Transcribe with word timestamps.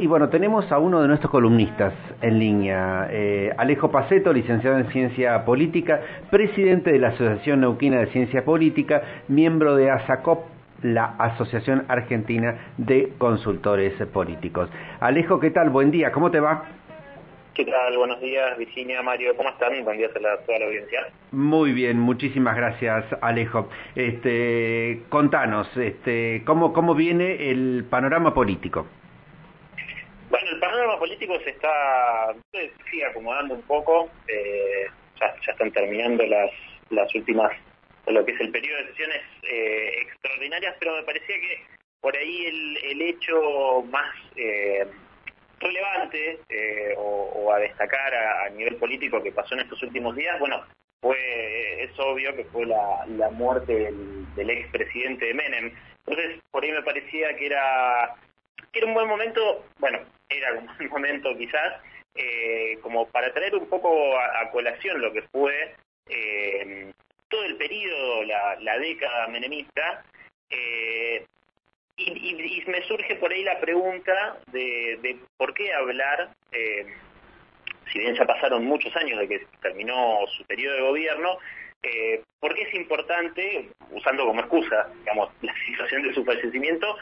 Y 0.00 0.06
bueno, 0.06 0.28
tenemos 0.28 0.70
a 0.70 0.78
uno 0.78 1.02
de 1.02 1.08
nuestros 1.08 1.30
columnistas 1.32 1.92
en 2.22 2.38
línea, 2.38 3.08
eh, 3.10 3.52
Alejo 3.58 3.90
Paceto, 3.90 4.32
licenciado 4.32 4.78
en 4.78 4.86
Ciencia 4.92 5.44
Política, 5.44 6.00
presidente 6.30 6.92
de 6.92 7.00
la 7.00 7.08
Asociación 7.08 7.62
Neuquina 7.62 7.98
de 7.98 8.06
Ciencia 8.06 8.44
Política, 8.44 9.02
miembro 9.26 9.74
de 9.74 9.90
ASACOP, 9.90 10.44
la 10.82 11.16
Asociación 11.18 11.84
Argentina 11.88 12.72
de 12.76 13.12
Consultores 13.18 13.94
Políticos. 14.12 14.70
Alejo, 15.00 15.40
¿qué 15.40 15.50
tal? 15.50 15.70
Buen 15.70 15.90
día, 15.90 16.12
¿cómo 16.12 16.30
te 16.30 16.38
va? 16.38 16.62
¿Qué 17.54 17.64
tal? 17.64 17.96
Buenos 17.96 18.20
días, 18.20 18.56
Virginia, 18.56 19.02
Mario, 19.02 19.34
¿cómo 19.36 19.48
están? 19.48 19.82
Buen 19.82 19.98
día 19.98 20.06
a 20.06 20.12
toda 20.46 20.60
la 20.60 20.66
audiencia. 20.66 21.08
Muy 21.32 21.72
bien, 21.72 21.98
muchísimas 21.98 22.54
gracias, 22.54 23.04
Alejo. 23.20 23.68
Este, 23.96 25.02
contanos, 25.08 25.68
este, 25.76 26.44
¿cómo, 26.46 26.72
¿cómo 26.72 26.94
viene 26.94 27.50
el 27.50 27.84
panorama 27.90 28.32
político? 28.32 28.86
Político 30.98 31.38
se 31.40 31.50
está, 31.50 32.34
sigue 32.90 33.06
acomodando 33.06 33.54
un 33.54 33.62
poco, 33.62 34.10
eh, 34.26 34.86
ya, 35.20 35.34
están 35.46 35.70
terminando 35.72 36.24
las, 36.26 36.50
las 36.90 37.14
últimas, 37.14 37.52
lo 38.06 38.24
que 38.24 38.32
es 38.32 38.40
el 38.40 38.50
periodo 38.50 38.78
de 38.78 38.88
sesiones 38.88 39.22
eh, 39.42 40.02
extraordinarias, 40.02 40.76
pero 40.78 40.96
me 40.96 41.02
parecía 41.02 41.36
que 41.36 41.64
por 42.00 42.16
ahí 42.16 42.46
el, 42.46 42.76
el 42.84 43.02
hecho 43.02 43.82
más... 43.90 44.14
Eh, 44.36 44.86
relevante 45.60 46.40
eh, 46.48 46.94
o, 46.96 47.52
a 47.52 47.58
destacar 47.58 48.14
a, 48.14 48.48
nivel 48.50 48.76
político 48.76 49.22
que 49.22 49.32
pasó 49.32 49.54
en 49.54 49.60
estos 49.60 49.82
últimos 49.82 50.14
días, 50.14 50.38
bueno, 50.38 50.64
fue 51.00 51.82
es 51.82 51.90
obvio 51.98 52.34
que 52.34 52.44
fue 52.44 52.66
la, 52.66 53.06
la 53.06 53.30
muerte 53.30 53.74
del, 53.74 54.34
del 54.34 54.50
expresidente 54.50 55.26
de 55.26 55.34
Menem. 55.34 55.72
Entonces, 56.06 56.40
por 56.50 56.62
ahí 56.62 56.72
me 56.72 56.82
parecía 56.82 57.36
que 57.36 57.46
era, 57.46 58.14
que 58.72 58.78
era 58.78 58.88
un 58.88 58.94
buen 58.94 59.08
momento, 59.08 59.64
bueno, 59.78 60.00
era 60.28 60.52
un 60.54 60.66
buen 60.66 60.88
momento 60.90 61.36
quizás, 61.36 61.80
eh, 62.14 62.78
como 62.82 63.06
para 63.08 63.32
traer 63.32 63.54
un 63.54 63.68
poco 63.68 64.18
a, 64.18 64.50
colación 64.50 65.00
lo 65.00 65.12
que 65.12 65.22
fue 65.22 65.74
eh, 66.08 66.92
todo 67.28 67.44
el 67.44 67.56
periodo, 67.56 68.24
la, 68.24 68.78
década 68.78 69.28
menemista, 69.28 70.04
eh, 70.50 71.24
y, 71.96 72.64
me 72.66 72.82
surge 72.82 73.16
por 73.16 73.32
ahí 73.32 73.42
la 73.42 73.58
pregunta 73.60 74.38
de, 74.52 75.18
por 75.36 75.52
qué 75.54 75.72
hablar, 75.72 76.30
si 77.92 77.98
bien 77.98 78.14
ya 78.14 78.24
pasaron 78.24 78.64
muchos 78.64 78.94
años 78.96 79.18
de 79.18 79.28
que 79.28 79.46
terminó 79.62 80.20
su 80.36 80.44
periodo 80.44 80.76
de 80.76 80.82
gobierno, 80.82 81.38
eh, 81.82 82.22
¿por 82.40 82.54
qué 82.54 82.62
es 82.62 82.74
importante, 82.74 83.68
usando 83.90 84.26
como 84.26 84.40
excusa, 84.40 84.88
digamos, 85.00 85.30
la 85.42 85.54
situación 85.66 86.02
de 86.02 86.14
su 86.14 86.24
fallecimiento, 86.24 86.96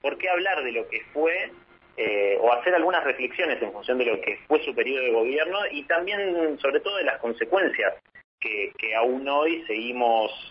por 0.00 0.18
qué 0.18 0.28
hablar 0.28 0.62
de 0.62 0.72
lo 0.72 0.88
que 0.88 1.00
fue 1.12 1.50
eh, 1.96 2.36
o 2.40 2.52
hacer 2.52 2.74
algunas 2.74 3.04
reflexiones 3.04 3.60
en 3.62 3.72
función 3.72 3.98
de 3.98 4.06
lo 4.06 4.20
que 4.20 4.38
fue 4.48 4.62
su 4.64 4.74
periodo 4.74 5.02
de 5.02 5.12
gobierno 5.12 5.58
y 5.70 5.82
también, 5.84 6.58
sobre 6.60 6.80
todo, 6.80 6.96
de 6.96 7.04
las 7.04 7.18
consecuencias 7.18 7.94
que, 8.40 8.72
que 8.78 8.94
aún 8.94 9.28
hoy 9.28 9.64
seguimos 9.66 10.50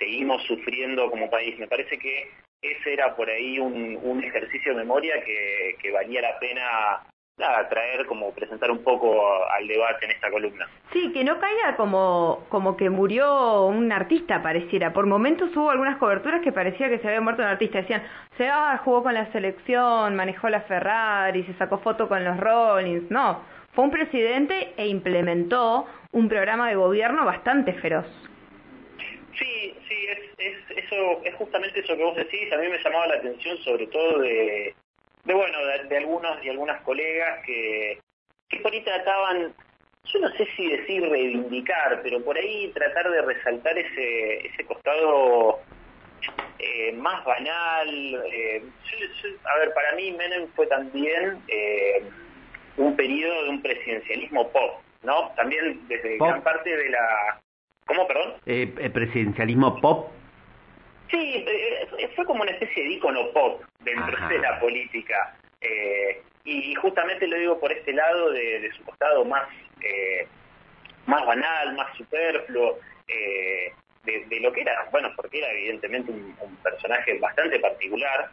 seguimos 0.00 0.42
sufriendo 0.42 1.08
como 1.08 1.30
país. 1.30 1.56
Me 1.56 1.68
parece 1.68 1.96
que 1.96 2.28
ese 2.60 2.92
era 2.92 3.14
por 3.14 3.30
ahí 3.30 3.60
un, 3.60 4.20
ejercicio 4.24 4.72
de 4.72 4.78
memoria 4.78 5.22
que 5.22 5.90
valía 5.92 6.20
la 6.20 6.36
pena 6.40 7.06
nada, 7.38 7.68
traer 7.68 8.06
como 8.06 8.32
presentar 8.32 8.70
un 8.70 8.82
poco 8.82 9.46
al 9.50 9.66
debate 9.68 10.06
en 10.06 10.12
esta 10.12 10.30
columna. 10.30 10.66
Sí, 10.92 11.12
que 11.12 11.24
no 11.24 11.38
caiga 11.38 11.76
como, 11.76 12.46
como 12.48 12.76
que 12.76 12.88
murió 12.88 13.66
un 13.66 13.92
artista, 13.92 14.42
pareciera. 14.42 14.92
Por 14.92 15.06
momentos 15.06 15.54
hubo 15.56 15.70
algunas 15.70 15.98
coberturas 15.98 16.40
que 16.42 16.52
parecía 16.52 16.88
que 16.88 16.98
se 16.98 17.08
había 17.08 17.20
muerto 17.20 17.42
un 17.42 17.48
artista. 17.48 17.78
Decían, 17.78 18.02
se 18.38 18.48
ah, 18.48 18.80
jugó 18.84 19.02
con 19.02 19.14
la 19.14 19.30
selección, 19.32 20.16
manejó 20.16 20.48
la 20.48 20.62
Ferrari, 20.62 21.44
se 21.44 21.54
sacó 21.54 21.78
foto 21.78 22.08
con 22.08 22.24
los 22.24 22.38
Rollins. 22.38 23.10
No, 23.10 23.42
fue 23.74 23.84
un 23.84 23.90
presidente 23.90 24.72
e 24.76 24.86
implementó 24.86 25.86
un 26.12 26.28
programa 26.28 26.68
de 26.68 26.76
gobierno 26.76 27.26
bastante 27.26 27.74
feroz. 27.74 28.06
Sí, 29.38 29.74
sí, 29.86 30.06
es, 30.08 30.18
es, 30.38 30.84
eso, 30.84 31.20
es 31.22 31.34
justamente 31.34 31.80
eso 31.80 31.94
que 31.94 32.02
vos 32.02 32.16
decís. 32.16 32.50
A 32.54 32.56
mí 32.56 32.68
me 32.68 32.82
llamaba 32.82 33.08
la 33.08 33.16
atención 33.16 33.58
sobre 33.58 33.86
todo 33.88 34.20
de, 34.20 34.74
de 35.26 35.34
bueno, 35.34 35.58
de, 35.88 35.96
algunos 35.96 36.44
y 36.44 36.48
algunas 36.48 36.80
colegas 36.82 37.44
que, 37.44 37.98
que 38.48 38.60
por 38.60 38.72
ahí 38.72 38.80
trataban, 38.82 39.52
yo 40.04 40.20
no 40.20 40.30
sé 40.30 40.46
si 40.56 40.68
decir 40.68 41.02
reivindicar, 41.08 42.00
pero 42.02 42.22
por 42.24 42.38
ahí 42.38 42.70
tratar 42.74 43.10
de 43.10 43.22
resaltar 43.22 43.76
ese, 43.76 44.46
ese 44.46 44.64
costado 44.64 45.60
eh, 46.58 46.92
más 46.92 47.24
banal. 47.24 48.24
Eh, 48.32 48.62
a 49.44 49.58
ver, 49.58 49.74
para 49.74 49.92
mí 49.96 50.12
Menem 50.12 50.48
fue 50.54 50.66
también 50.68 51.42
eh, 51.48 52.02
un 52.76 52.94
periodo 52.96 53.44
de 53.44 53.48
un 53.50 53.62
presidencialismo 53.62 54.50
pop, 54.52 54.80
¿no? 55.02 55.32
También 55.36 55.86
desde 55.88 56.18
gran 56.18 56.42
parte 56.42 56.74
de 56.74 56.88
la 56.90 57.40
¿Cómo, 57.86 58.06
perdón? 58.06 58.34
Eh, 58.46 58.74
¿El 58.78 58.92
presidencialismo 58.92 59.80
pop? 59.80 60.10
Sí, 61.10 61.44
eh, 61.46 61.88
eh, 61.98 62.08
fue 62.16 62.24
como 62.24 62.42
una 62.42 62.50
especie 62.52 62.82
de 62.82 62.90
icono 62.90 63.30
pop 63.32 63.62
dentro 63.80 64.28
de 64.28 64.38
la 64.38 64.58
política. 64.58 65.36
y, 66.44 66.74
justamente 66.76 67.26
lo 67.26 67.36
digo 67.36 67.58
por 67.58 67.72
este 67.72 67.92
lado 67.92 68.30
de, 68.30 68.70
su 68.76 68.84
costado 68.84 69.24
más, 69.24 69.48
más 71.06 71.26
banal, 71.26 71.74
más 71.74 71.96
superfluo, 71.96 72.78
de, 74.04 74.40
lo 74.40 74.52
que 74.52 74.60
era, 74.60 74.88
bueno, 74.92 75.12
porque 75.16 75.38
era 75.38 75.50
evidentemente 75.50 76.12
un, 76.12 76.36
personaje 76.62 77.18
bastante 77.18 77.58
particular, 77.58 78.30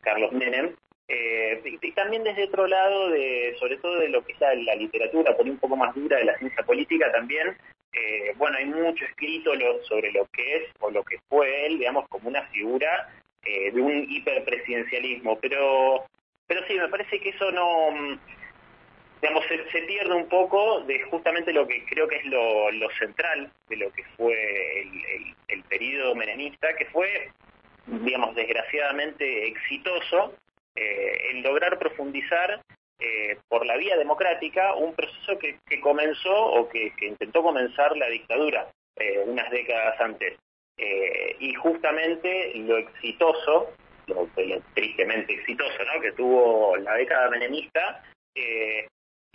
Carlos 0.00 0.32
Menem, 0.32 0.74
y, 1.08 1.92
también 1.92 2.24
desde 2.24 2.44
otro 2.44 2.66
lado, 2.66 3.10
de, 3.10 3.54
sobre 3.58 3.76
todo 3.76 4.00
de 4.00 4.08
lo 4.08 4.24
que 4.24 4.32
es 4.32 4.40
la, 4.40 4.54
la 4.54 4.74
literatura, 4.74 5.36
por 5.36 5.46
un 5.46 5.58
poco 5.58 5.76
más 5.76 5.94
dura 5.94 6.18
de 6.18 6.24
la 6.24 6.38
ciencia 6.38 6.64
política 6.64 7.10
también, 7.12 7.56
eh, 7.96 8.34
bueno, 8.36 8.58
hay 8.58 8.66
mucho 8.66 9.04
escrito 9.06 9.52
sobre 9.88 10.12
lo 10.12 10.26
que 10.26 10.56
es 10.56 10.62
o 10.80 10.90
lo 10.90 11.02
que 11.02 11.18
fue 11.28 11.66
él, 11.66 11.78
digamos, 11.78 12.06
como 12.08 12.28
una 12.28 12.42
figura 12.48 13.08
eh, 13.42 13.70
de 13.70 13.80
un 13.80 14.06
hiperpresidencialismo, 14.10 15.38
pero, 15.40 16.04
pero 16.46 16.66
sí, 16.66 16.74
me 16.74 16.88
parece 16.88 17.18
que 17.18 17.30
eso 17.30 17.50
no, 17.52 17.90
mm, 17.92 18.18
digamos, 19.22 19.44
se, 19.46 19.82
pierde 19.82 20.12
un 20.12 20.28
poco 20.28 20.80
de 20.80 21.00
justamente 21.04 21.54
lo 21.54 21.66
que 21.66 21.86
creo 21.86 22.06
que 22.06 22.16
es 22.16 22.26
lo, 22.26 22.68
central 22.98 23.50
de 23.68 23.76
lo 23.76 23.90
que 23.92 24.04
fue 24.16 24.82
el, 24.82 25.34
el, 25.48 25.62
periodo 25.64 26.14
menemista, 26.14 26.76
que 26.76 26.84
fue, 26.86 27.30
digamos, 27.86 28.34
desgraciadamente 28.34 29.46
exitoso 29.48 30.34
eh, 30.74 31.30
en 31.30 31.42
lograr 31.42 31.78
profundizar 31.78 32.60
eh, 32.98 33.38
por 33.48 33.66
la 33.66 33.76
vía 33.76 33.96
democrática 33.96 34.74
un 34.74 34.94
proceso 34.94 35.38
que, 35.38 35.58
comenzó 35.80 36.34
o 36.34 36.68
que, 36.68 36.92
intentó 37.02 37.42
comenzar 37.42 37.96
la 37.96 38.08
dictadura 38.08 38.68
eh, 38.96 39.22
unas 39.26 39.50
décadas 39.50 40.00
antes. 40.00 40.38
Eh, 40.78 41.36
y 41.40 41.54
justamente 41.54 42.52
lo 42.54 42.78
exitoso, 42.78 43.72
lo, 44.06 44.28
tristemente 44.74 45.34
exitoso 45.34 45.76
¿no? 45.84 46.00
que 46.00 46.12
tuvo 46.12 46.76
la 46.76 46.94
década 46.94 47.30
menemista, 47.30 48.02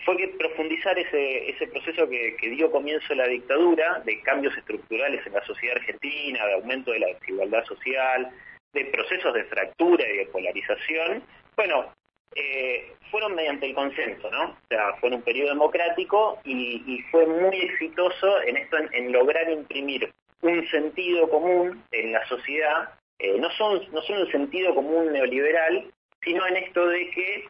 fue 0.03 0.17
que 0.17 0.29
profundizar 0.29 0.97
ese, 0.97 1.49
ese 1.49 1.67
proceso 1.67 2.09
que, 2.09 2.35
que, 2.37 2.49
dio 2.49 2.71
comienzo 2.71 3.13
a 3.13 3.17
la 3.17 3.27
dictadura, 3.27 4.01
de 4.05 4.19
cambios 4.21 4.55
estructurales 4.57 5.25
en 5.25 5.33
la 5.33 5.45
sociedad 5.45 5.77
argentina, 5.77 6.45
de 6.45 6.53
aumento 6.53 6.91
de 6.91 6.99
la 6.99 7.07
desigualdad 7.07 7.63
social, 7.65 8.31
de 8.73 8.85
procesos 8.85 9.33
de 9.33 9.43
fractura 9.45 10.07
y 10.07 10.17
de 10.17 10.25
polarización, 10.27 11.23
bueno, 11.55 11.93
eh, 12.35 12.93
fueron 13.09 13.35
mediante 13.35 13.65
el 13.65 13.75
consenso, 13.75 14.31
¿no? 14.31 14.51
O 14.51 14.67
sea, 14.69 14.93
fue 14.99 15.09
en 15.09 15.15
un 15.15 15.21
periodo 15.21 15.49
democrático 15.49 16.39
y, 16.45 17.01
fue 17.11 17.25
muy 17.25 17.57
exitoso 17.59 18.41
en 18.43 18.57
esto, 18.57 18.77
en, 18.93 19.11
lograr 19.11 19.49
imprimir 19.49 20.09
un 20.41 20.67
sentido 20.69 21.29
común 21.29 21.83
en 21.91 22.13
la 22.13 22.25
sociedad, 22.27 22.89
eh, 23.19 23.37
no, 23.37 23.51
son, 23.51 23.81
no 23.91 24.01
son 24.01 24.19
un 24.19 24.31
sentido 24.31 24.73
común 24.73 25.11
neoliberal, 25.11 25.91
sino 26.23 26.47
en 26.47 26.57
esto 26.57 26.87
de 26.87 27.11
que, 27.11 27.45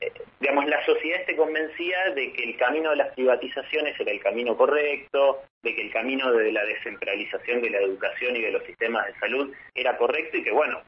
eh, 0.00 0.12
digamos, 0.40 0.66
la 0.66 0.82
sociedad 0.86 1.20
esté 1.20 1.36
convencida 1.36 2.10
de 2.14 2.32
que 2.32 2.44
el 2.44 2.56
camino 2.56 2.90
de 2.90 2.96
las 2.96 3.12
privatizaciones 3.14 3.98
era 3.98 4.12
el 4.12 4.20
camino 4.20 4.56
correcto, 4.56 5.42
de 5.62 5.74
que 5.74 5.82
el 5.82 5.92
camino 5.92 6.32
de 6.32 6.52
la 6.52 6.64
descentralización 6.64 7.62
de 7.62 7.70
la 7.70 7.78
educación 7.78 8.36
y 8.36 8.42
de 8.42 8.52
los 8.52 8.62
sistemas 8.64 9.06
de 9.06 9.18
salud 9.18 9.52
era 9.74 9.96
correcto 9.96 10.36
y 10.36 10.44
que, 10.44 10.52
bueno, 10.52 10.80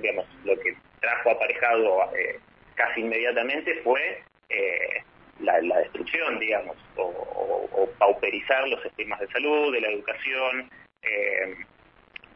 digamos, 0.00 0.26
lo 0.44 0.58
que 0.60 0.76
trajo 1.00 1.30
aparejado 1.30 2.02
casi 2.82 3.00
inmediatamente 3.00 3.80
fue 3.82 4.22
eh, 4.48 5.02
la, 5.40 5.60
destrucción, 5.60 6.38
digamos, 6.38 6.76
o, 6.96 7.88
pauperizar 7.98 8.66
los 8.68 8.82
sistemas 8.82 9.20
de 9.20 9.28
salud, 9.28 9.72
de 9.72 9.80
la 9.80 9.90
educación, 9.90 10.68
eh, 11.02 11.54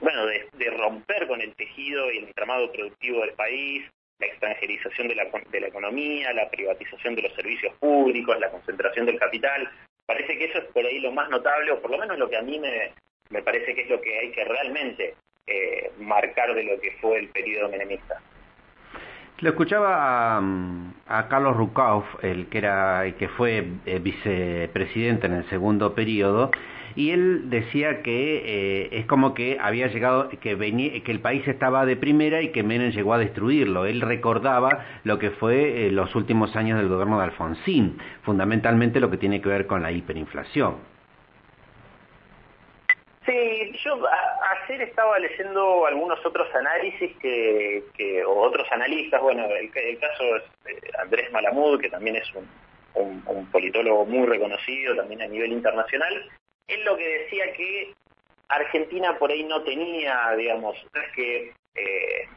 bueno, 0.00 0.26
de, 0.26 0.70
romper 0.70 1.26
con 1.26 1.40
el 1.40 1.54
tejido 1.54 2.12
y 2.12 2.18
el 2.18 2.24
entramado 2.24 2.70
productivo 2.70 3.22
del 3.22 3.32
país, 3.32 3.84
la 4.20 4.26
extranjerización 4.26 5.08
de 5.08 5.16
la, 5.16 5.26
de 5.50 5.60
la 5.60 5.66
economía, 5.66 6.32
la 6.32 6.48
privatización 6.48 7.16
de 7.16 7.22
los 7.22 7.34
servicios 7.34 7.74
públicos, 7.80 8.38
la 8.38 8.50
concentración 8.50 9.06
del 9.06 9.18
capital. 9.18 9.68
Parece 10.06 10.38
que 10.38 10.44
eso 10.44 10.58
es 10.58 10.64
por 10.66 10.84
ahí 10.86 11.00
lo 11.00 11.10
más 11.10 11.28
notable, 11.28 11.72
o 11.72 11.80
por 11.80 11.90
lo 11.90 11.98
menos 11.98 12.18
lo 12.18 12.28
que 12.28 12.36
a 12.36 12.42
mí 12.42 12.58
me, 12.60 12.92
me 13.30 13.42
parece 13.42 13.74
que 13.74 13.82
es 13.82 13.90
lo 13.90 14.00
que 14.00 14.16
hay 14.18 14.30
que 14.30 14.44
realmente 14.44 15.14
marcar 15.98 16.54
de 16.54 16.64
lo 16.64 16.80
que 16.80 16.92
fue 17.00 17.18
el 17.18 17.28
periodo 17.28 17.68
menemista. 17.68 18.20
Lo 19.40 19.50
escuchaba 19.50 20.38
a, 20.38 21.28
Carlos 21.28 21.56
Rukauf, 21.58 22.06
el 22.22 22.46
que 22.46 22.56
era 22.56 23.04
el 23.04 23.16
que 23.16 23.28
fue 23.28 23.68
eh, 23.84 23.98
vicepresidente 23.98 25.26
en 25.26 25.34
el 25.34 25.44
segundo 25.50 25.94
periodo, 25.94 26.50
y 26.94 27.10
él 27.10 27.50
decía 27.50 28.02
que 28.02 28.42
eh, 28.46 28.88
es 28.92 29.04
como 29.04 29.34
que 29.34 29.58
había 29.60 29.88
llegado, 29.88 30.30
que, 30.40 30.54
venía, 30.54 31.02
que 31.04 31.12
el 31.12 31.20
país 31.20 31.46
estaba 31.46 31.84
de 31.84 31.96
primera 31.96 32.40
y 32.40 32.50
que 32.50 32.62
Menem 32.62 32.92
llegó 32.92 33.12
a 33.12 33.18
destruirlo. 33.18 33.84
Él 33.84 34.00
recordaba 34.00 34.86
lo 35.04 35.18
que 35.18 35.30
fue 35.32 35.86
eh, 35.86 35.92
los 35.92 36.14
últimos 36.14 36.56
años 36.56 36.78
del 36.78 36.88
gobierno 36.88 37.18
de 37.18 37.24
Alfonsín, 37.24 37.98
fundamentalmente 38.22 39.00
lo 39.00 39.10
que 39.10 39.18
tiene 39.18 39.42
que 39.42 39.50
ver 39.50 39.66
con 39.66 39.82
la 39.82 39.92
hiperinflación. 39.92 40.95
Sí, 43.26 43.72
yo 43.84 44.00
ayer 44.68 44.82
estaba 44.82 45.18
leyendo 45.18 45.84
algunos 45.86 46.24
otros 46.24 46.46
análisis 46.54 47.10
que, 47.16 47.82
que 47.96 48.24
o 48.24 48.38
otros 48.38 48.70
analistas, 48.70 49.20
bueno, 49.20 49.46
el, 49.46 49.98
caso 49.98 50.36
es 50.36 50.44
eh, 50.66 50.90
Andrés 51.00 51.32
Malamud, 51.32 51.80
que 51.80 51.90
también 51.90 52.14
es 52.14 52.32
un, 52.34 52.48
un, 53.26 53.46
politólogo 53.50 54.06
muy 54.06 54.26
reconocido 54.26 54.94
también 54.94 55.22
a 55.22 55.26
nivel 55.26 55.52
internacional, 55.52 56.30
él 56.68 56.84
lo 56.84 56.96
que 56.96 57.18
decía 57.18 57.52
que 57.54 57.94
Argentina 58.48 59.18
por 59.18 59.32
ahí 59.32 59.42
no 59.42 59.60
tenía, 59.62 60.32
digamos, 60.36 60.76
es 60.76 61.12
que 61.16 61.52
eh, 61.74 62.28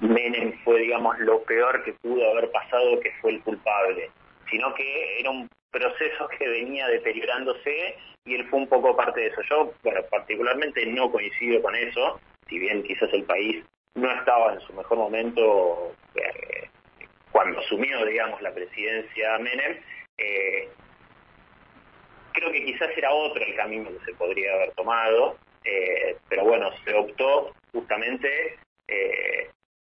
Menem 0.00 0.56
fue, 0.62 0.80
digamos, 0.80 1.18
lo 1.18 1.42
peor 1.42 1.82
que 1.82 1.94
pudo 1.94 2.30
haber 2.30 2.48
pasado, 2.52 3.00
que 3.00 3.10
fue 3.20 3.32
el 3.32 3.42
culpable, 3.42 4.08
sino 4.50 4.72
que 4.74 5.20
era 5.20 5.30
un 5.30 5.48
proceso 5.72 6.28
que 6.38 6.48
venía 6.48 6.86
deteriorándose 6.86 7.96
y 8.24 8.34
él 8.34 8.46
fue 8.48 8.60
un 8.60 8.68
poco 8.68 8.96
parte 8.96 9.20
de 9.20 9.26
eso. 9.28 9.40
Yo, 9.48 9.72
bueno, 9.82 10.02
particularmente 10.10 10.84
no 10.86 11.10
coincido 11.10 11.62
con 11.62 11.74
eso, 11.74 12.20
si 12.48 12.58
bien 12.58 12.82
quizás 12.82 13.12
el 13.12 13.24
país 13.24 13.64
no 13.94 14.10
estaba 14.12 14.54
en 14.54 14.60
su 14.60 14.72
mejor 14.72 14.98
momento 14.98 15.94
eh, 16.14 16.68
cuando 17.32 17.60
asumió, 17.60 18.04
digamos, 18.04 18.40
la 18.42 18.52
presidencia 18.52 19.38
Menem, 19.38 19.78
eh, 20.18 20.68
creo 22.32 22.52
que 22.52 22.64
quizás 22.64 22.90
era 22.96 23.12
otro 23.12 23.42
el 23.44 23.56
camino 23.56 23.90
que 23.90 24.04
se 24.04 24.14
podría 24.14 24.52
haber 24.54 24.72
tomado, 24.72 25.36
eh, 25.64 26.16
pero 26.28 26.44
bueno, 26.44 26.70
se 26.84 26.94
optó 26.94 27.54
justamente, 27.72 28.58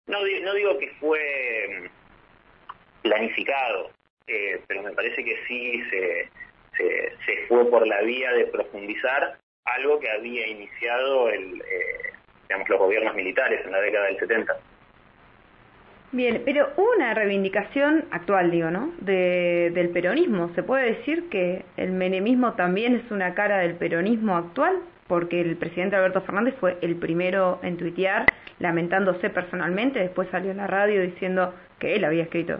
no, 0.05 0.19
no 0.21 0.53
digo 0.53 0.77
que 0.77 0.89
fue 0.99 1.67
mm, 1.69 3.01
planificado, 3.01 3.91
pero 4.67 4.83
me 4.83 4.91
parece 4.91 5.23
que 5.23 5.37
sí 5.47 5.83
se, 5.89 6.29
se, 7.25 7.47
fue 7.47 7.69
por 7.69 7.85
la 7.85 8.01
vía 8.01 8.31
de 8.33 8.45
profundizar 8.45 9.37
algo 9.65 9.99
que 9.99 10.09
había 10.09 10.47
iniciado 10.47 11.29
el, 11.29 11.61
digamos, 12.47 12.69
los 12.69 12.79
gobiernos 12.79 13.15
militares 13.15 13.61
en 13.65 13.71
la 13.71 13.81
década 13.81 14.05
del 14.05 14.19
70. 14.19 14.57
Bien, 16.11 16.41
pero 16.43 16.69
una 16.77 17.13
reivindicación 17.13 18.05
actual, 18.11 18.49
digo, 18.49 18.71
¿no? 18.71 18.91
De, 18.99 19.71
del 19.75 19.89
peronismo. 19.89 20.49
¿Se 20.55 20.63
puede 20.63 20.95
decir 20.95 21.29
que 21.29 21.65
el 21.77 21.91
menemismo 21.91 22.53
también 22.53 22.95
es 22.95 23.11
una 23.11 23.35
cara 23.35 23.59
del 23.59 23.75
peronismo 23.75 24.35
actual? 24.35 24.77
Porque 25.07 25.41
el 25.41 25.55
presidente 25.57 25.95
Alberto 25.95 26.21
Fernández 26.21 26.55
fue 26.59 26.77
el 26.81 26.95
primero 26.95 27.59
en 27.63 27.77
tuitear, 27.77 28.25
lamentándose 28.59 29.29
personalmente, 29.29 29.99
después 29.99 30.27
salió 30.29 30.51
en 30.51 30.57
la 30.57 30.67
radio 30.67 31.01
diciendo 31.01 31.53
que 31.79 31.95
él 31.95 32.03
había 32.03 32.23
escrito 32.23 32.59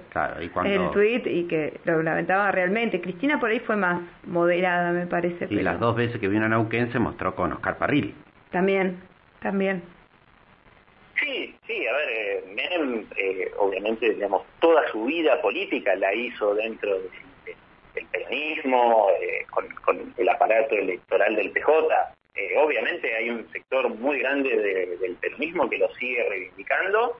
el 0.64 0.92
tuit 0.92 1.28
y 1.28 1.44
que 1.44 1.80
lo 1.84 2.02
lamentaba 2.02 2.52
realmente. 2.52 3.02
Cristina 3.02 3.40
por 3.40 3.50
ahí 3.50 3.60
fue 3.60 3.76
más 3.76 4.02
moderada, 4.26 4.92
me 4.92 5.06
parece. 5.06 5.48
Y 5.50 5.62
las 5.62 5.80
dos 5.80 5.96
veces 5.96 6.20
que 6.20 6.28
vino 6.28 6.46
a 6.46 6.50
Neuquén 6.50 6.92
se 6.92 7.00
mostró 7.00 7.36
con 7.36 7.52
Oscar 7.52 7.78
Parril. 7.78 8.16
También, 8.50 8.98
también. 9.42 9.84
Sí, 11.68 11.88
a 11.88 11.94
ver, 11.94 12.10
eh, 12.10 13.06
eh, 13.18 13.52
obviamente, 13.58 14.10
digamos, 14.10 14.44
toda 14.60 14.90
su 14.92 15.06
vida 15.06 15.40
política 15.42 15.96
la 15.96 16.14
hizo 16.14 16.56
dentro 16.56 17.00
del 17.94 18.06
peronismo, 18.08 19.10
eh, 19.22 19.46
con, 19.52 20.14
el 20.18 20.30
aparato 20.30 20.76
electoral 20.76 21.36
del 21.36 21.52
PJ. 21.52 21.70
obviamente 22.58 23.16
hay 23.16 23.30
un 23.30 23.52
sector 23.52 23.90
muy 23.90 24.20
grande 24.20 24.98
del 25.00 25.16
peronismo 25.18 25.70
que 25.70 25.78
lo 25.78 25.94
sigue 25.96 26.28
reivindicando. 26.28 27.20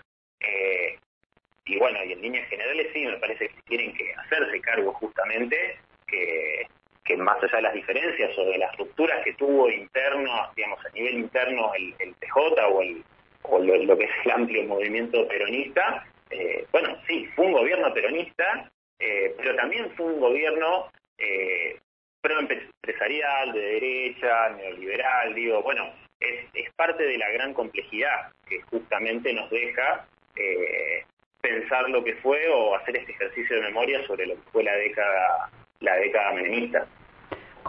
y 1.66 1.78
bueno, 1.78 2.04
y 2.04 2.14
en 2.14 2.22
líneas 2.22 2.50
generales 2.50 2.88
sí, 2.94 3.06
me 3.06 3.18
parece 3.18 3.50
que 3.50 3.62
tienen 3.68 3.94
que 3.94 4.12
hacerse 4.14 4.62
cargo 4.62 4.92
justamente 4.94 5.78
que, 6.08 6.68
que 7.04 7.16
más 7.18 7.38
allá 7.44 7.58
de 7.58 7.62
las 7.62 7.74
diferencias 7.74 8.36
o 8.38 8.46
de 8.46 8.58
las 8.58 8.76
rupturas 8.78 9.24
que 9.24 9.34
tuvo 9.34 9.70
interno, 9.70 10.32
digamos, 10.56 10.84
a 10.84 10.90
nivel 10.90 11.20
interno 11.20 11.72
el, 11.76 11.94
el 12.00 12.16
PJ 12.16 12.68
o 12.68 12.82
el 12.82 13.04
o 13.50 13.60
lo, 13.60 13.98
que 13.98 14.06
es 14.06 14.12
el 14.26 14.32
amplio 14.32 14.64
movimiento 14.64 15.28
peronista, 15.28 16.06
eh, 16.30 16.66
bueno, 16.72 16.96
sí, 17.08 17.28
fue 17.36 17.46
un 17.48 17.54
gobierno 17.54 17.94
peronista, 17.94 18.70
eh, 19.00 19.34
pero 19.38 19.56
también 19.56 19.90
fue 19.96 20.06
un 20.08 20.20
gobierno 20.20 20.92
eh, 21.18 21.78
pro-empresarial, 22.22 23.52
de 23.54 23.60
derecha, 23.60 24.50
neoliberal, 24.50 25.34
digo, 25.34 25.64
bueno, 25.64 25.92
es, 26.20 26.46
es 26.54 26.72
parte 26.76 27.04
de 27.04 27.18
la 27.18 27.30
gran 27.30 27.54
complejidad 27.54 28.32
que 28.48 28.62
justamente 28.64 29.34
nos 29.34 29.50
deja 29.50 30.06
eh, 30.36 31.04
pensar 31.42 31.90
lo 31.90 32.04
que 32.04 32.16
fue 32.16 32.48
o 32.50 32.76
hacer 32.76 32.98
este 32.98 33.14
ejercicio 33.14 33.56
de 33.56 33.64
memoria 33.64 34.06
sobre 34.06 34.28
lo 34.28 34.36
que 34.36 34.52
fue 34.52 34.64
la 34.64 34.76
década, 34.76 35.50
la 35.80 35.96
década 35.96 36.34
menemista 36.34 36.88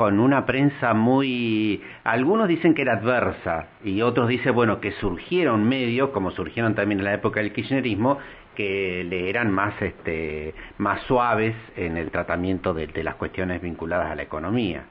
con 0.00 0.18
una 0.18 0.46
prensa 0.46 0.94
muy... 0.94 1.84
Algunos 2.04 2.48
dicen 2.48 2.72
que 2.72 2.80
era 2.80 2.94
adversa 2.94 3.68
y 3.84 4.00
otros 4.00 4.28
dicen, 4.28 4.54
bueno, 4.54 4.80
que 4.80 4.92
surgieron 4.92 5.68
medios, 5.68 6.08
como 6.08 6.30
surgieron 6.30 6.74
también 6.74 7.00
en 7.00 7.04
la 7.04 7.12
época 7.12 7.40
del 7.40 7.52
kirchnerismo, 7.52 8.18
que 8.56 9.04
le 9.04 9.28
eran 9.28 9.50
más, 9.52 9.74
este, 9.82 10.54
más 10.78 11.02
suaves 11.02 11.54
en 11.76 11.98
el 11.98 12.10
tratamiento 12.10 12.72
de, 12.72 12.86
las 13.04 13.16
cuestiones 13.16 13.60
vinculadas 13.60 14.10
a 14.10 14.14
la 14.14 14.22
economía. 14.22 14.86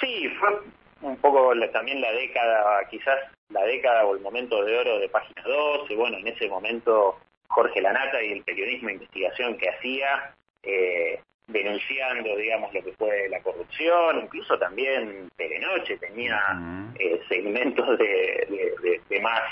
Sí, 0.00 0.26
fue 0.40 0.48
un 1.02 1.18
poco 1.18 1.52
también 1.70 2.00
la 2.00 2.12
década, 2.12 2.88
quizás 2.90 3.18
la 3.50 3.62
década 3.64 4.06
o 4.06 4.14
el 4.14 4.22
momento 4.22 4.64
de 4.64 4.78
oro 4.78 4.98
de 5.00 5.10
Página 5.10 5.42
12, 5.44 5.94
bueno, 5.96 6.16
en 6.16 6.28
ese 6.28 6.48
momento 6.48 7.18
Jorge 7.48 7.82
Lanata 7.82 8.22
y 8.22 8.32
el 8.32 8.42
periodismo 8.42 8.88
de 8.88 8.94
investigación 8.94 9.58
que 9.58 9.68
hacía, 9.68 10.34
eh, 10.62 11.20
denunciando, 11.52 12.36
digamos, 12.36 12.72
lo 12.72 12.82
que 12.82 12.92
fue 12.92 13.28
la 13.28 13.40
corrupción, 13.40 14.20
incluso 14.22 14.58
también 14.58 15.28
Telenoche 15.36 15.96
tenía 15.98 16.40
eh, 16.98 17.20
segmentos 17.28 17.98
de, 17.98 19.00
de, 19.08 19.20
más 19.20 19.42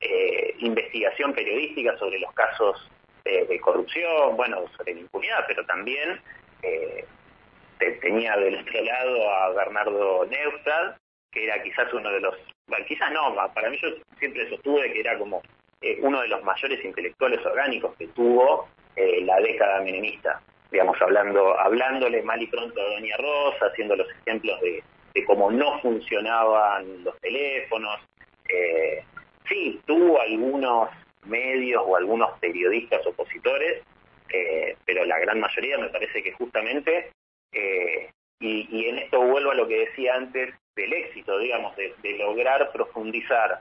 eh, 0.00 0.54
investigación 0.58 1.32
periodística 1.32 1.96
sobre 1.98 2.18
los 2.18 2.32
casos 2.32 2.90
de 3.24 3.60
corrupción, 3.60 4.38
bueno, 4.38 4.64
sobre 4.74 4.94
la 4.94 5.00
impunidad, 5.00 5.44
pero 5.46 5.62
también 5.66 6.18
eh, 6.62 7.04
tenía 8.00 8.34
del 8.38 8.54
otro 8.54 8.82
lado 8.82 9.30
a 9.30 9.50
Bernardo 9.50 10.24
Neustadt, 10.24 10.96
que 11.30 11.44
era 11.44 11.62
quizás 11.62 11.92
uno 11.92 12.10
de 12.10 12.20
los, 12.20 12.34
bueno, 12.68 12.86
quizás 12.86 13.12
no, 13.12 13.36
para 13.52 13.68
mí 13.68 13.78
yo 13.82 13.90
siempre 14.18 14.48
sostuve 14.48 14.90
que 14.94 15.00
era 15.00 15.18
como 15.18 15.42
uno 16.00 16.22
de 16.22 16.28
los 16.28 16.42
mayores 16.42 16.82
intelectuales 16.82 17.44
orgánicos 17.44 17.94
que 17.98 18.08
tuvo 18.08 18.66
la 18.96 19.40
década 19.40 19.82
menemista 19.82 20.40
digamos, 20.70 21.00
hablando, 21.00 21.58
hablándole 21.58 22.22
mal 22.22 22.40
y 22.42 22.46
pronto 22.46 22.80
a 22.80 22.94
Doña 22.94 23.16
Rosa, 23.16 23.66
haciendo 23.66 23.96
los 23.96 24.08
ejemplos 24.10 24.60
de, 24.60 24.82
cómo 25.26 25.50
no 25.50 25.80
funcionaban 25.80 27.02
los 27.02 27.18
teléfonos. 27.20 28.00
Eh, 28.48 29.02
sí, 29.48 29.80
tuvo 29.84 30.20
algunos 30.20 30.90
medios 31.24 31.82
o 31.84 31.96
algunos 31.96 32.38
periodistas 32.38 33.04
opositores, 33.04 33.82
eh, 34.32 34.76
pero 34.84 35.04
la 35.04 35.18
gran 35.18 35.40
mayoría 35.40 35.76
me 35.76 35.88
parece 35.88 36.22
que 36.22 36.32
justamente, 36.32 37.10
eh, 37.52 38.10
y, 38.38 38.86
en 38.86 38.98
esto 38.98 39.20
vuelvo 39.20 39.50
a 39.50 39.54
lo 39.56 39.66
que 39.66 39.86
decía 39.86 40.14
antes 40.14 40.54
del 40.76 40.92
éxito, 40.92 41.36
digamos, 41.40 41.74
de, 41.76 41.94
lograr 42.16 42.70
profundizar 42.72 43.60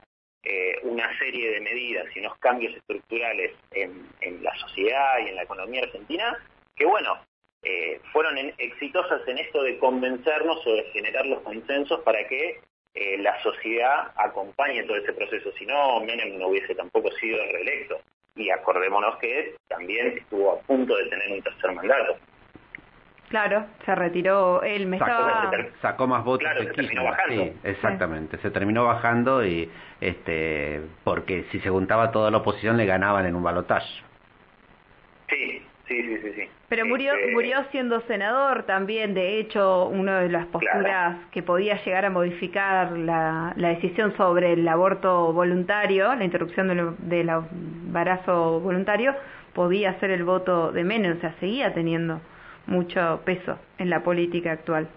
una 0.83 1.17
serie 1.17 1.51
de 1.51 1.59
medidas 1.59 2.05
y 2.15 2.19
unos 2.19 2.37
cambios 2.37 2.73
estructurales 2.73 3.51
en 3.71 4.07
la 4.41 4.55
sociedad 4.55 5.19
y 5.19 5.29
en 5.29 5.35
la 5.35 5.43
economía 5.43 5.81
argentina, 5.81 6.37
que 6.77 6.85
bueno, 6.85 7.19
eh, 7.63 7.99
fueron 8.13 8.37
exitosas 8.57 9.27
en 9.27 9.39
esto 9.39 9.63
de 9.63 9.77
convencernos 9.79 10.65
o 10.65 10.73
de 10.73 10.83
generar 10.93 11.25
los 11.25 11.41
consensos 11.41 11.99
para 12.01 12.25
que 12.27 12.61
eh, 12.93 13.17
la 13.19 13.41
sociedad 13.43 14.11
acompañe 14.15 14.83
todo 14.83 14.97
ese 14.97 15.13
proceso. 15.13 15.51
Si 15.57 15.65
no, 15.65 15.99
Menem 16.01 16.37
no 16.37 16.47
hubiese 16.47 16.75
tampoco 16.75 17.11
sido 17.11 17.37
reelecto. 17.51 17.99
Y 18.35 18.49
acordémonos 18.51 19.17
que 19.17 19.55
también 19.67 20.17
estuvo 20.17 20.53
a 20.53 20.59
punto 20.61 20.95
de 20.95 21.05
tener 21.07 21.31
un 21.31 21.41
tercer 21.41 21.71
mandato. 21.73 22.17
Claro, 23.29 23.65
se 23.83 23.93
retiró 23.93 24.63
él, 24.63 24.87
me 24.87 24.99
sacó, 24.99 25.27
sacó 25.81 26.07
más 26.07 26.23
votos 26.23 26.47
claro, 26.47 26.63
se 26.63 26.71
terminó 26.71 27.03
bajando. 27.03 27.43
Sí, 27.43 27.53
exactamente, 27.65 28.37
se 28.37 28.51
terminó 28.51 28.85
bajando 28.85 29.45
y 29.45 29.69
este 29.99 30.81
porque 31.03 31.43
si 31.51 31.59
se 31.59 31.69
juntaba 31.69 32.11
toda 32.11 32.31
la 32.31 32.37
oposición 32.37 32.77
le 32.77 32.85
ganaban 32.85 33.25
en 33.25 33.35
un 33.35 33.43
balotaje. 33.43 34.01
Sí, 35.29 35.66
Sí, 35.87 36.01
sí, 36.03 36.17
sí, 36.21 36.33
sí. 36.35 36.49
Pero 36.67 36.85
murió, 36.85 37.13
Este, 37.13 37.31
murió 37.31 37.63
siendo 37.71 38.01
senador 38.01 38.63
también. 38.63 39.13
De 39.13 39.39
hecho, 39.39 39.85
una 39.87 40.19
de 40.19 40.29
las 40.29 40.45
posturas 40.47 41.17
que 41.31 41.41
podía 41.41 41.81
llegar 41.83 42.03
a 42.03 42.09
modificar 42.09 42.91
la, 42.91 43.53
la 43.55 43.69
decisión 43.69 44.15
sobre 44.17 44.51
el 44.53 44.67
aborto 44.67 45.31
voluntario, 45.31 46.13
la 46.15 46.25
interrupción 46.25 46.67
del, 46.67 46.95
del 46.99 47.29
embarazo 47.29 48.59
voluntario, 48.59 49.15
podía 49.53 49.97
ser 49.99 50.11
el 50.11 50.25
voto 50.25 50.71
de 50.73 50.83
Menem. 50.83 51.17
O 51.17 51.21
sea, 51.21 51.33
seguía 51.39 51.73
teniendo 51.73 52.19
mucho 52.65 53.21
peso 53.23 53.57
en 53.77 53.89
la 53.89 54.03
política 54.03 54.51
actual. 54.51 54.89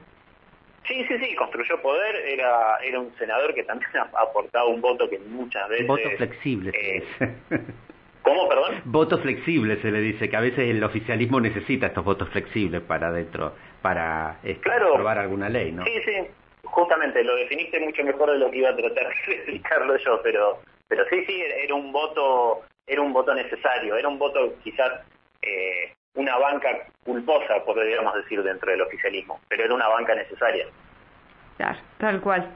Sí, 0.89 1.05
sí, 1.07 1.19
sí, 1.23 1.37
construyó 1.37 1.81
poder, 1.83 2.17
era 2.17 2.79
era 2.83 2.99
un 2.99 3.13
senador 3.17 3.55
que 3.55 3.63
también 3.63 3.91
ha 3.97 4.23
aportado 4.23 4.71
un 4.71 4.81
voto 4.81 5.09
que 5.09 5.21
muchas 5.21 5.69
veces... 5.69 5.87
Voto 5.87 6.11
flexible. 6.17 6.73
eh. 6.75 7.05
¿Cómo, 8.23 8.49
perdón? 8.49 8.83
Voto 8.85 9.19
flexible 9.19 9.81
se 9.81 9.91
le 9.91 10.01
dice, 10.01 10.29
que 10.29 10.37
a 10.37 10.41
veces 10.41 10.69
el 10.69 10.83
oficialismo 10.85 11.41
necesita 11.41 11.87
estos 11.87 12.05
votos 12.05 12.29
flexibles 12.31 12.83
para 12.83 13.11
dentro, 13.11 13.55
para 13.83 14.39
este, 14.43 14.61
Claro. 14.63 14.91
aprobar 14.93 15.19
alguna 15.19 15.49
ley, 15.49 15.73
¿no? 15.73 15.85
Sí, 15.85 15.93
sí, 16.05 16.27
justamente 16.65 17.25
lo 17.25 17.35
definiste 17.37 17.81
mucho 17.81 18.05
mejor 18.05 18.31
de 18.33 18.39
lo 18.39 18.51
que 18.51 18.59
iba 18.59 18.71
a 18.71 18.77
tratar 18.77 19.05
de 19.27 19.33
explicarlo 19.35 19.97
yo, 19.97 20.21
pero 20.23 20.59
pero 20.89 21.05
sí, 21.09 21.25
sí, 21.25 21.41
era 21.41 21.75
un 21.75 21.93
voto 21.93 22.63
era 22.87 23.01
un 23.01 23.13
voto 23.13 23.33
necesario, 23.35 23.97
era 23.97 24.09
un 24.09 24.19
voto 24.19 24.55
quizás 24.65 24.91
eh, 25.43 25.93
una 26.15 26.37
banca 26.39 26.69
culposa, 27.05 27.65
podríamos 27.65 28.15
decir, 28.17 28.43
dentro 28.43 28.71
del 28.71 28.83
oficialismo, 28.83 29.41
pero 29.49 29.65
era 29.65 29.75
una 29.75 29.87
banca 29.89 30.15
necesaria. 30.15 30.67
Claro, 31.57 31.79
tal 31.99 32.21
cual. 32.21 32.51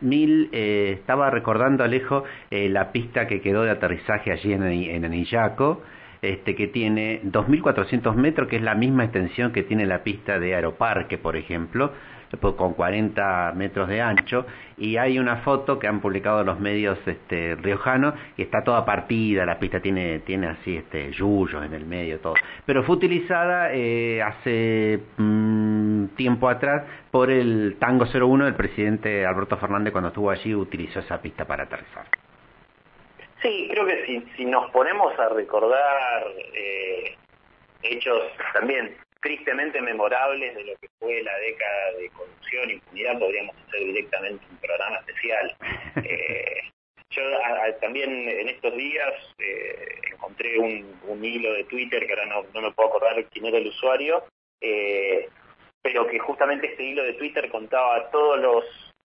Mil, 0.00 0.48
eh, 0.52 0.92
estaba 1.00 1.30
recordando, 1.30 1.82
Alejo, 1.82 2.24
eh, 2.50 2.68
la 2.68 2.92
pista 2.92 3.26
que 3.26 3.40
quedó 3.40 3.62
de 3.62 3.70
aterrizaje 3.70 4.30
allí 4.30 4.52
en, 4.52 5.04
Anillaco, 5.04 5.82
este, 6.22 6.54
que 6.54 6.68
tiene 6.68 7.20
2.400 7.24 8.14
metros, 8.14 8.48
que 8.48 8.56
es 8.56 8.62
la 8.62 8.74
misma 8.74 9.04
extensión 9.04 9.52
que 9.52 9.64
tiene 9.64 9.86
la 9.86 10.04
pista 10.04 10.38
de 10.38 10.54
Aeroparque, 10.54 11.18
por 11.18 11.36
ejemplo, 11.36 11.92
pues, 12.40 12.54
con 12.54 12.74
40 12.74 13.52
metros 13.56 13.88
de 13.88 14.00
ancho, 14.02 14.46
y 14.76 14.96
hay 14.98 15.18
una 15.18 15.38
foto 15.38 15.78
que 15.78 15.88
han 15.88 16.00
publicado 16.00 16.44
los 16.44 16.60
medios 16.60 16.98
este, 17.06 17.56
riojanos, 17.56 18.14
y 18.36 18.42
está 18.42 18.62
toda 18.62 18.84
partida, 18.84 19.46
la 19.46 19.58
pista 19.58 19.80
tiene, 19.80 20.20
tiene 20.20 20.48
así 20.48 20.76
este, 20.76 21.10
yuyos 21.12 21.64
en 21.64 21.74
el 21.74 21.86
medio, 21.86 22.20
todo. 22.20 22.34
Pero 22.66 22.84
fue 22.84 22.96
utilizada 22.96 23.72
eh, 23.72 24.22
hace 24.22 25.00
tiempo 26.16 26.48
atrás 26.48 26.84
por 27.10 27.30
el 27.30 27.76
Tango 27.80 28.04
01 28.06 28.44
del 28.44 28.54
presidente 28.54 29.26
Alberto 29.26 29.56
Fernández 29.58 29.92
cuando 29.92 30.08
estuvo 30.08 30.30
allí, 30.30 30.54
utilizó 30.54 31.00
esa 31.00 31.20
pista 31.20 31.44
para 31.44 31.64
aterrizar. 31.64 32.06
Sí, 33.42 33.68
creo 33.70 33.86
que 33.86 34.04
si, 34.06 34.20
si 34.36 34.44
nos 34.44 34.70
ponemos 34.72 35.16
a 35.18 35.28
recordar 35.28 36.24
eh, 36.54 37.16
hechos 37.82 38.22
también 38.52 38.96
tristemente 39.20 39.80
memorables 39.80 40.54
de 40.54 40.64
lo 40.64 40.72
que 40.80 40.88
fue 40.98 41.22
la 41.22 41.36
década 41.38 41.92
de 41.98 42.08
corrupción 42.10 42.70
e 42.70 42.72
impunidad, 42.74 43.18
podríamos 43.18 43.56
hacer 43.66 43.80
directamente 43.80 44.44
un 44.50 44.56
programa 44.58 44.96
especial. 44.98 45.56
Eh, 46.04 46.60
yo 47.10 47.22
a- 47.44 47.64
a- 47.66 47.72
también 47.80 48.10
en 48.28 48.48
estos 48.48 48.72
días 48.76 49.12
eh, 49.38 49.88
encontré 50.12 50.58
un, 50.60 50.94
un 51.08 51.24
hilo 51.24 51.52
de 51.54 51.64
Twitter, 51.64 52.06
que 52.06 52.12
ahora 52.12 52.26
no, 52.26 52.44
no 52.54 52.60
me 52.62 52.70
puedo 52.72 52.88
acordar 52.90 53.24
quién 53.32 53.46
era 53.46 53.58
el 53.58 53.66
usuario, 53.66 54.22
eh, 54.60 55.28
pero 55.90 56.06
que 56.06 56.18
justamente 56.18 56.66
este 56.66 56.82
hilo 56.82 57.02
de 57.02 57.14
Twitter 57.14 57.48
contaba 57.48 58.10
todos 58.10 58.38
los 58.38 58.64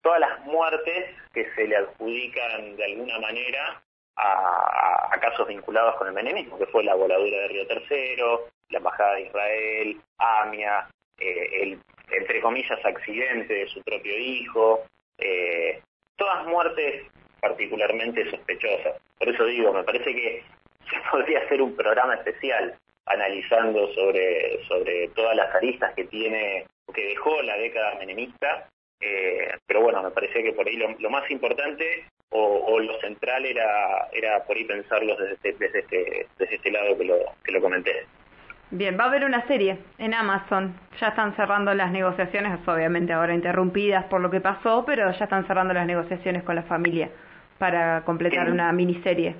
todas 0.02 0.18
las 0.18 0.40
muertes 0.40 1.06
que 1.32 1.48
se 1.54 1.68
le 1.68 1.76
adjudican 1.76 2.76
de 2.76 2.84
alguna 2.84 3.20
manera 3.20 3.80
a, 4.16 5.16
casos 5.20 5.46
vinculados 5.46 5.94
con 5.96 6.08
el 6.08 6.12
menemismo, 6.12 6.58
que 6.58 6.66
fue 6.66 6.82
la 6.82 6.96
voladura 6.96 7.38
de 7.38 7.48
Río 7.48 7.66
Tercero, 7.68 8.48
la 8.70 8.78
embajada 8.78 9.14
de 9.14 9.22
Israel, 9.22 10.00
AMIA, 10.18 10.88
eh, 11.18 11.48
el, 11.62 11.78
entre 12.10 12.40
comillas, 12.42 12.84
accidente 12.84 13.54
de 13.54 13.68
su 13.68 13.80
propio 13.82 14.18
hijo, 14.18 14.82
eh, 15.18 15.80
todas 16.16 16.44
muertes 16.46 17.06
particularmente 17.40 18.28
sospechosas. 18.30 19.00
Por 19.16 19.28
eso 19.28 19.44
digo, 19.44 19.72
me 19.72 19.84
parece 19.84 20.12
que 20.12 20.42
se 20.90 21.10
podría 21.10 21.38
hacer 21.38 21.62
un 21.62 21.74
programa 21.76 22.16
especial 22.16 22.76
analizando 23.06 23.92
sobre, 23.94 24.64
sobre 24.66 25.08
todas 25.08 25.36
las 25.36 25.54
aristas 25.54 25.94
que 25.94 26.04
tiene, 26.04 26.66
que 26.94 27.06
dejó 27.06 27.42
la 27.42 27.56
década 27.56 27.96
menemista, 27.98 28.68
eh, 29.00 29.48
pero 29.66 29.82
bueno, 29.82 30.02
me 30.02 30.10
parecía 30.10 30.42
que 30.42 30.52
por 30.52 30.66
ahí 30.66 30.76
lo, 30.76 30.88
lo 30.98 31.10
más 31.10 31.30
importante 31.30 32.04
o, 32.30 32.64
o 32.66 32.80
lo 32.80 32.98
central 33.00 33.44
era, 33.44 34.08
era 34.12 34.44
por 34.44 34.56
ahí 34.56 34.64
pensarlo 34.64 35.16
desde 35.16 35.34
este, 35.34 35.52
desde 35.52 35.78
este, 35.80 36.26
desde 36.38 36.54
este 36.56 36.70
lado 36.70 36.96
que 36.96 37.04
lo, 37.04 37.16
que 37.44 37.52
lo 37.52 37.60
comenté. 37.60 38.06
Bien, 38.70 38.98
va 38.98 39.04
a 39.04 39.06
haber 39.08 39.24
una 39.24 39.46
serie 39.46 39.78
en 39.98 40.14
Amazon. 40.14 40.74
Ya 41.00 41.08
están 41.08 41.36
cerrando 41.36 41.74
las 41.74 41.92
negociaciones, 41.92 42.58
obviamente 42.66 43.12
ahora 43.12 43.34
interrumpidas 43.34 44.04
por 44.06 44.20
lo 44.20 44.30
que 44.30 44.40
pasó, 44.40 44.84
pero 44.84 45.12
ya 45.12 45.24
están 45.24 45.46
cerrando 45.46 45.74
las 45.74 45.86
negociaciones 45.86 46.42
con 46.42 46.56
la 46.56 46.62
familia 46.62 47.10
para 47.58 48.02
completar 48.04 48.50
una 48.50 48.72
miniserie. 48.72 49.36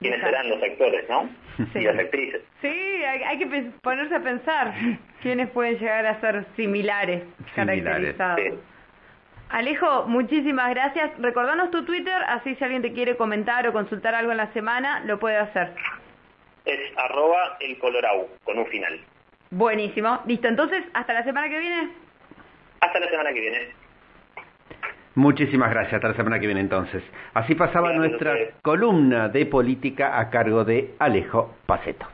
¿Quiénes 0.00 0.20
serán 0.20 0.48
los 0.48 0.62
actores, 0.62 1.08
no? 1.08 1.28
Sí. 1.72 1.78
Y 1.80 1.82
las 1.82 1.98
actrices. 1.98 2.42
Sí, 2.62 2.68
hay, 2.68 3.22
hay 3.22 3.38
que 3.38 3.46
ponerse 3.82 4.14
a 4.14 4.20
pensar 4.20 4.72
quiénes 5.20 5.50
pueden 5.50 5.78
llegar 5.78 6.06
a 6.06 6.18
ser 6.20 6.46
similares, 6.56 7.22
Similares. 7.54 8.14
caracterizados. 8.16 8.40
Sí. 8.40 8.58
Alejo, 9.50 10.04
muchísimas 10.06 10.70
gracias. 10.70 11.10
Recordanos 11.18 11.70
tu 11.70 11.84
Twitter, 11.84 12.14
así 12.28 12.54
si 12.54 12.64
alguien 12.64 12.82
te 12.82 12.92
quiere 12.92 13.16
comentar 13.16 13.66
o 13.66 13.72
consultar 13.72 14.14
algo 14.14 14.30
en 14.30 14.38
la 14.38 14.52
semana, 14.52 15.00
lo 15.04 15.18
puede 15.18 15.36
hacer. 15.36 15.72
Es 16.64 16.80
arroba 16.96 17.56
el 17.60 17.76
colorau, 17.78 18.28
con 18.44 18.58
un 18.58 18.66
final. 18.68 19.00
Buenísimo. 19.50 20.20
Listo, 20.26 20.46
entonces, 20.48 20.84
hasta 20.94 21.12
la 21.12 21.24
semana 21.24 21.48
que 21.48 21.58
viene. 21.58 21.88
Hasta 22.80 23.00
la 23.00 23.08
semana 23.10 23.32
que 23.32 23.40
viene. 23.40 23.58
Muchísimas 25.14 25.70
gracias, 25.70 25.94
hasta 25.94 26.08
la 26.08 26.14
semana 26.14 26.38
que 26.38 26.46
viene 26.46 26.60
entonces. 26.60 27.02
Así 27.34 27.54
pasaba 27.54 27.92
nuestra 27.92 28.32
columna 28.62 29.28
de 29.28 29.44
política 29.46 30.18
a 30.20 30.30
cargo 30.30 30.64
de 30.64 30.94
Alejo 30.98 31.54
Paceto. 31.66 32.06